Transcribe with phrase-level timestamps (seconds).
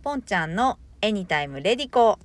[0.00, 2.20] ポンちゃんのエニタイムレディコ。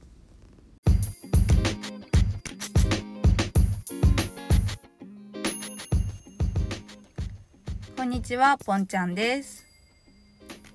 [7.98, 9.66] こんにちはポンちゃんです。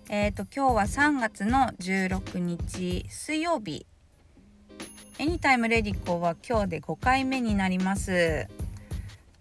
[0.09, 3.87] えっ、ー、と今日は3月の16日水曜日。
[5.21, 8.11] エニタイムレディコは今日で5回目になります。
[8.11, 8.49] で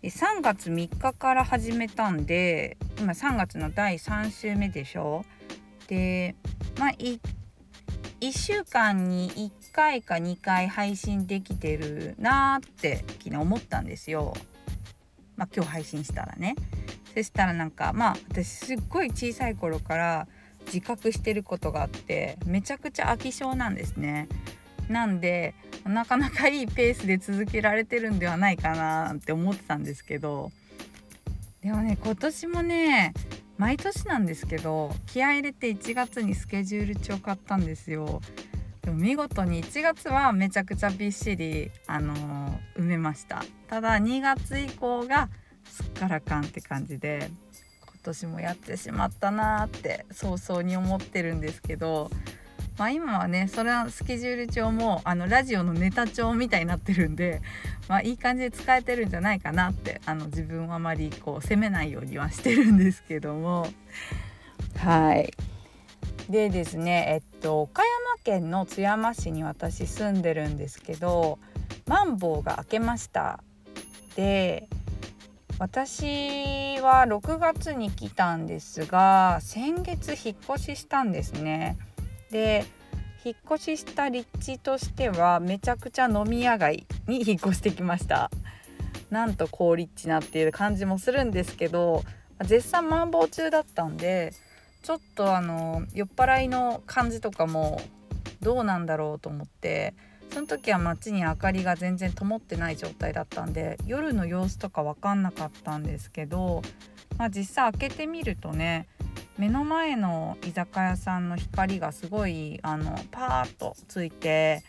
[0.04, 5.26] 3月3日から始めたんで今3月の第3週目でしょ？
[5.88, 6.36] で
[6.78, 7.20] まあ1
[8.20, 14.34] 1週間に1回か2回配信できてるなーって昨日思ったんですよ。
[15.36, 16.56] まあ今日配信したらね。
[17.14, 20.28] そしたらなんかまあ私すっごい小さい頃から
[20.66, 24.28] 自覚してることがあってめちゃくちゃ飽き性なんですね。
[24.90, 25.54] なんで
[25.86, 30.52] なかなかいいペースで続けられてるんではないかなって思ってたんですけど
[31.62, 33.14] でもね今年もね
[33.58, 38.22] 毎年なんですけど気合入れて1月にスケジュール帳買ったんですよ。
[38.82, 43.44] でも見事に1月はめちゃくちゃびっしり、あのー、埋めました。
[43.68, 45.30] ただ2月以降が
[45.66, 47.30] すっからかんって感じで
[47.82, 52.10] 今年もやってしまったなーって早々に思ってるんですけど
[52.78, 57.42] まあ、今はねそれはスケジュール帳もあのラジオのネタ帳みたいになってるんで、
[57.88, 63.68] まあ、いい感じで使えてるんじゃないかなってあの自分はあまりこう責めないようにはしてるんですけども。
[64.78, 65.34] はい。
[66.30, 67.92] でですねえっと岡山
[68.24, 71.40] 県の津山市に私住んでるんですけど
[71.88, 73.44] マンボウが明けました。
[74.16, 74.68] で
[75.58, 81.78] 私は6月に来たんですが先月引っ越ししたんですね。
[82.32, 82.66] で
[83.24, 88.32] 引っ越しした立地としてはめちゃくちゃ飲み屋街に引っ越してきました。
[89.10, 92.04] なんと高立地なっていう感じもするんですけど
[92.44, 94.34] 絶賛マンボウ中だったんで
[94.84, 97.82] ちょっとあの酔っ払いの感じとかも
[98.42, 99.94] どうなんだろうと思って
[100.32, 106.62] その時は街に明かりが全然灯ってない状態だったんで夜の様子とか分かんなかったんですけど、
[107.18, 108.88] まあ、実際開けてみるとね
[109.38, 114.64] 目の前の居酒屋さんの光がすごいあのパーッとついて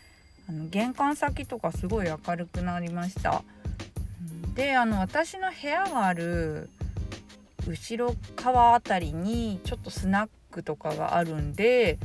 [0.48, 3.42] あの玄関先とかすごい明るくなりました。
[4.54, 6.68] であの私の部屋がある
[7.66, 11.98] 後ろ側あたりにちょっとスナックとかがあるんで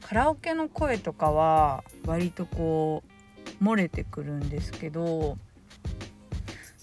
[0.00, 3.02] カラオケの声とかは割とこ
[3.60, 5.36] う漏れてくるんですけど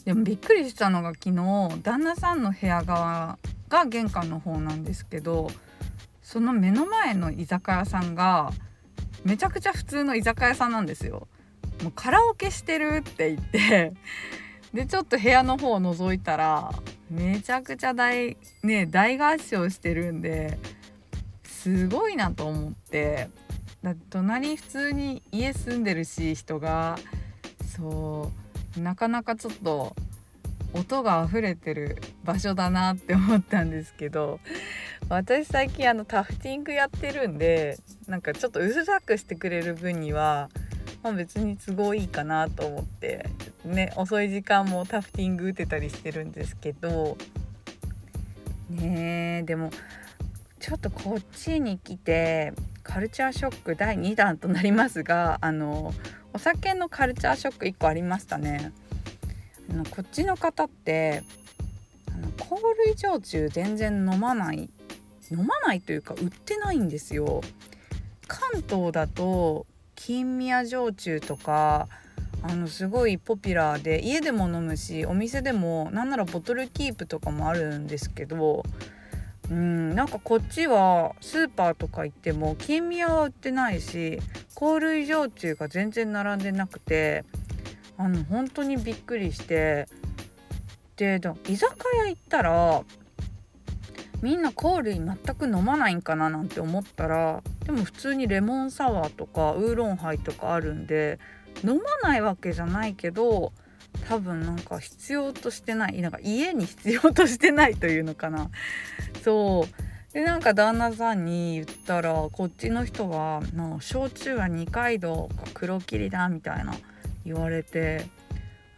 [0.05, 5.49] でもびっくりしたのが昨日旦那さんの部屋側が玄関の方なんですけど
[6.21, 8.51] その目の前の居酒屋さんが
[9.23, 11.27] めちゃくちゃ普通の居酒屋さんなんですよ。
[11.83, 13.93] もうカラオケしてるって言って
[14.73, 16.71] でちょっと部屋の方を覗いたら
[17.09, 20.57] めちゃくちゃ大ね大合唱してるんで
[21.43, 23.29] すごいなと思って
[23.83, 26.97] だ隣普通に家住んでるし人が
[27.75, 28.31] そ
[28.77, 29.95] うなかなかちょっと
[30.75, 34.39] 音が溢れてる場所だなって思ったんですけど
[35.09, 37.77] 私最近あのタフティングやってるんで
[38.07, 40.49] なんかちょっとうるさくしてくれる分には、
[41.01, 43.29] まあ、別に都合いいかなと思って
[43.63, 47.17] ね遅い時間もタフティング打てたりしてるんですけど
[48.69, 49.71] ねでも
[50.59, 52.53] ちょっとこっちに来て
[52.83, 55.93] カルチャーショック第2弾となりますがあの
[56.33, 58.73] お酒のカルチャーショック1個ありましたね。
[59.71, 61.23] あのこっちの方って
[62.07, 62.55] あの香
[62.85, 64.69] 類焼酎全然飲まない
[65.31, 67.41] 飲まないというか売ってないんですよ。
[68.27, 69.65] 関東だと
[69.95, 71.87] 金宮焼酎とか
[72.41, 78.63] あのすごいポピュラーで家でも飲むしお店でもなんならボトルキープとかもあるんですけど
[79.49, 84.19] うんなんかこっちはスーパーとか行っても金宮は売ってないし
[84.59, 87.23] 香類焼酎が全然並んでなくて
[87.97, 89.87] あの本当にびっくりして。
[90.97, 91.19] で
[91.49, 92.81] 居酒屋行ったら
[94.21, 101.19] みんな香類全く飲まないんかななんて思ったらでも普通にレモンサワーとかウーロンハイとかあるんで
[101.63, 103.51] 飲まないわけじゃないけど
[104.07, 108.49] 多分なんか必要としてないなんか家に必要としてないというのかな。
[109.23, 110.13] そう。
[110.13, 116.73] でなんか旦那さんに言ったらこっちの人はもう焼酎は二階堂か黒霧だみたいな
[117.25, 118.05] 言われて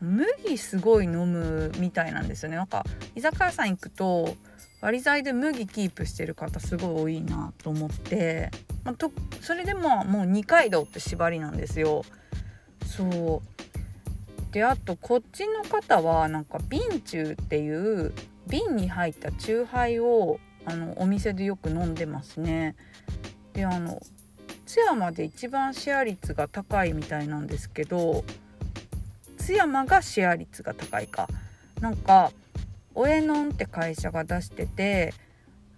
[0.02, 2.58] 麦すごい飲むみたいなんですよね。
[2.58, 2.86] なんか
[3.16, 4.36] 居酒屋さん行くと
[4.82, 8.52] 割り剤で麦キープしてる方すごい多いなと思って、
[8.84, 9.12] まあ、と
[9.42, 12.04] それでももう二階堂って縛りなんですよ。
[12.86, 13.58] そう。
[14.52, 18.14] であとこっちの方はなんか瓶中っていう
[18.48, 22.76] 瓶に入った酎ハイをあのお店でよく飲んでますね。
[23.54, 24.00] であの
[24.68, 28.24] 津山で一番シェア率が高いみたいなんですけど
[29.38, 31.28] 津山がシェア率が高いか。
[31.80, 32.32] なんか
[32.96, 35.14] オエノンって会社が出してて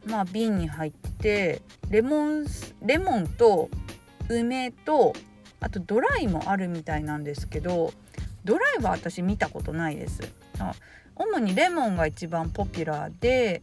[0.05, 2.45] まあ瓶に入っててレモン
[2.81, 3.69] レモンと
[4.29, 5.13] 梅と
[5.59, 7.93] あとドライもあるみたいなんですけど
[8.45, 10.21] ドライは私見たことないです。
[11.15, 13.61] 主にレモンが一番ポピュラーで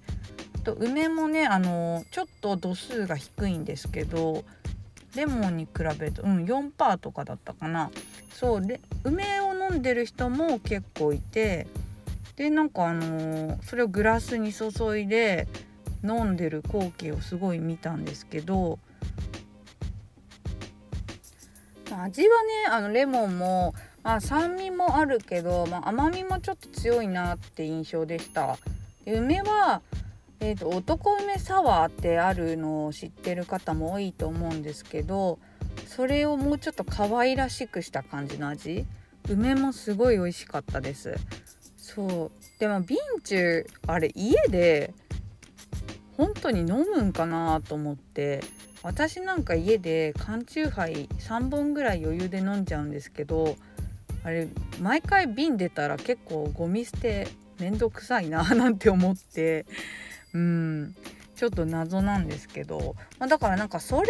[0.62, 4.44] と梅もねあのちょっと度数が低いんですけど
[5.16, 7.90] レモンに比べると、うん、4%とかだったかな。
[8.30, 11.66] そうで梅を飲んでる人も結構いて
[12.36, 15.48] でなんかあのそれをグラスに注いで
[16.04, 18.78] 飲んでる光景をすごい見たんですけど
[21.90, 28.58] 味はねあのレモンも、あ、酸味もあるけど、まあ、甘みもちょっと強いなって印象でした。
[29.04, 29.80] で梅は
[30.40, 35.38] えーと、男梅サワーってあるのを知ってる方も多いと思うんですけど
[35.86, 38.86] それをもうちょっと可愛らしくした感じの味？
[39.28, 41.16] 梅もすごい美味しかったです。
[41.76, 42.58] そう。
[42.60, 44.94] でもビンチュあれ家で
[46.16, 48.42] 本当に飲むんかなと思って
[48.82, 53.56] 私なんか家で缶チューハイ3本ぐらい余裕で飲んじゃうんですけど
[54.24, 54.48] あれ
[54.80, 57.28] 毎回瓶出たら結構ゴミ捨て
[57.58, 59.66] めんどくさいななんて思って
[60.36, 60.94] うん。
[61.34, 64.06] ちょっと謎なんですけど、まあ、だからなんかそれが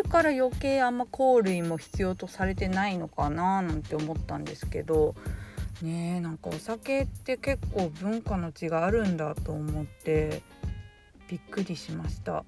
[0.00, 5.14] あるから余計あんま香類も必要とされてないのかななんて思ったんですけど
[5.82, 10.40] ねえなんかお酒って結構文化の違いあるんだと思って
[11.28, 12.44] びっくりしました。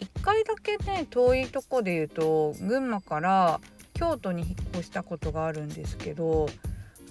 [0.00, 3.60] 1回だけね遠いとこで言うと群馬から
[3.94, 6.48] 京都に引っ越したことがあるんですけど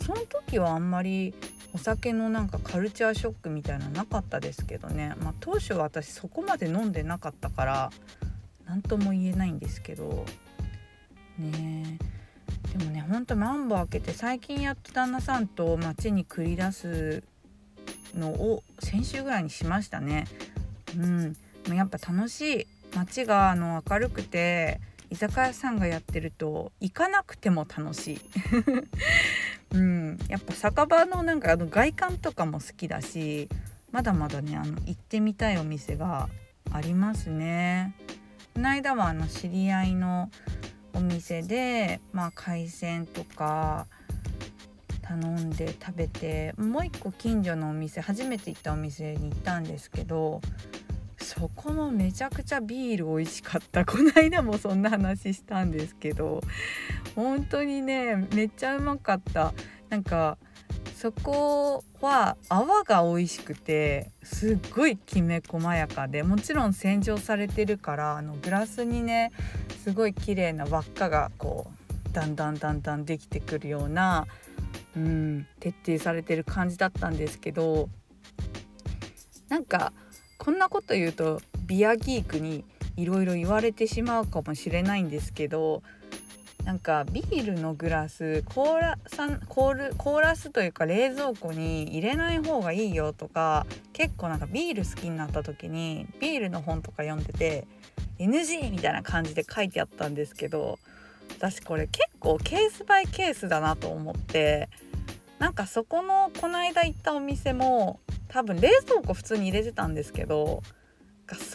[0.06, 1.34] その時はあんまり
[1.76, 7.92] お酒のなんかカルチャーショックみたいななかったですけどね、まあ、当初は私そこまで飲んでなかったから
[8.66, 10.26] 何とも言えないんですけど。
[11.38, 12.00] ね
[12.78, 17.24] でもねほんとマンボ開けて最近やっと旦那さんと街に繰り出す
[18.14, 20.28] のを先週ぐらいにしましたね。
[20.98, 21.36] うん、
[21.76, 22.68] やっぱ楽しい。
[22.96, 24.80] 街があの明るくて
[25.10, 28.22] 居酒屋さんがやってると行かなくても楽しい。
[29.72, 33.50] うん、やっぱ酒場のなんかあの外観とかも好きだし
[33.92, 36.30] まだまだねあの行ってみたいお店が
[36.72, 37.96] ありますね。
[38.54, 40.30] この間はあの知り合いの
[40.94, 43.88] お店で、まあ、海鮮とか
[45.02, 50.42] 頼んで食べてもう一個近所のお店初めて行ったお店に行ったんですけど
[51.38, 53.86] そこもめちゃくちゃビール美味しかった。
[53.86, 56.42] この間もそんな話したんですけど
[57.16, 59.54] 本当にねめっちゃうまかった。
[59.90, 60.38] なんか
[60.96, 69.32] そこは泡が美味しくてすっごいきめ細やかでもちろん洗浄されてるからあのグラスにね
[69.84, 71.68] すごい綺麗な輪っかがこ
[72.10, 74.26] うだんだんだんだんできてくるような、
[74.96, 77.90] うん、徹底されてる感じだったんですけど
[79.50, 79.94] なんか
[80.38, 82.64] こんなこと言うとビアギークに
[82.98, 85.84] いろいろ言われてしまうかもしれないんですけど
[86.64, 97.68] なんかビールのグラスコーラ酸コールコーラスというか冷蔵庫に入れない方がいいよとか結構なんかビール好きになった時にビールの本とか読んでて
[98.18, 100.80] NG みたいな感じで書いてあったんですけど
[101.38, 104.70] 私これ結構ケースバイケースだなと思って
[105.38, 108.00] なんかそこのこの間行ったお店も
[108.36, 110.62] 多分冷蔵庫普通に入れてたんですけど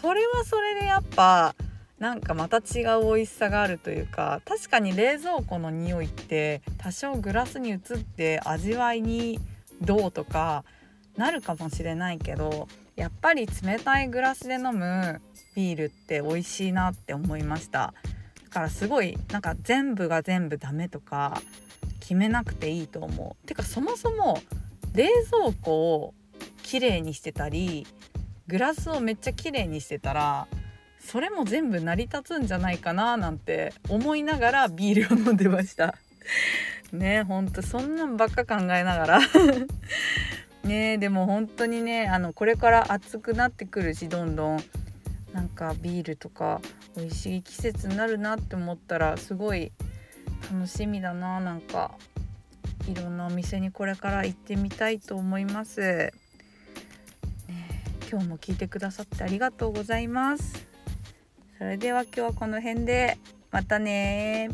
[0.00, 1.54] それはそれでやっぱ
[1.99, 9.40] なんかまた違う美味しさがあるというか確かに冷蔵庫の匂いって多少グラスに移って味わいに
[9.82, 10.64] どうとか
[11.18, 15.20] なるかもしれないけどやっぱり冷たいグラスで飲む
[15.54, 17.92] ビールって美味しいなって思いました。
[18.44, 21.42] だからすごいなんか全部が全部ダメとか
[22.00, 23.46] 決めなくていいと思う。
[23.46, 24.40] てかそもそも
[24.94, 26.14] 冷蔵庫を
[26.70, 27.84] 綺麗にしてたり
[28.46, 30.46] グラスをめっちゃ綺麗にしてたら
[31.00, 35.96] それも全部成り立つんじゃないかななんて思いながらビールを飲んでました。
[36.92, 39.20] ねほんとそんなんばっか考えながら。
[40.62, 44.60] ねでも本当にねあのこれから暑くなってくるしどんどん。
[45.32, 46.60] なんかビールとか
[46.96, 49.72] 美味しい季節になるなって思ったらすごい
[50.52, 51.96] 楽しみだななんか。
[52.88, 56.12] いろんなお店にこれから行ってみたいと思います。
[58.11, 60.67] 今日も聞いてくださってありがとうございます。
[61.59, 63.19] それでは今日はこの辺で
[63.52, 64.50] またね